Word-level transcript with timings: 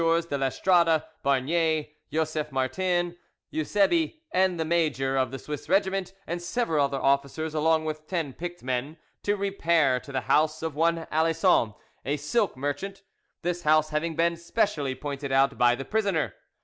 de 0.01 0.07
L'Estrade, 0.35 1.03
Barnier, 1.21 1.85
Joseph 2.11 2.51
Martin, 2.51 3.15
Eusebe, 3.51 4.15
the 4.33 4.65
major 4.65 5.15
of 5.15 5.29
the 5.29 5.37
Swiss 5.37 5.69
regiment, 5.69 6.11
and 6.25 6.41
several 6.41 6.85
other 6.85 6.99
officers, 6.99 7.53
along 7.53 7.85
with 7.85 8.07
ten 8.07 8.33
picked 8.33 8.63
men, 8.63 8.97
to 9.21 9.35
repair 9.35 9.99
to 9.99 10.11
the 10.11 10.21
house 10.21 10.63
of 10.63 10.73
one 10.73 11.05
Alison, 11.11 11.75
a 12.03 12.17
silk 12.17 12.57
merchant, 12.57 13.03
this 13.43 13.61
house 13.61 13.89
having 13.91 14.15
been 14.15 14.35
specially 14.37 14.95
pointed 14.95 15.31
out 15.31 15.55
by 15.59 15.75
the 15.75 15.85
prisoner. 15.85 16.33